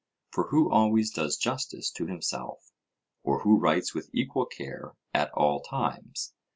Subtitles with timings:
[0.31, 2.71] For who always does justice to himself,
[3.21, 6.33] or who writes with equal care at all times?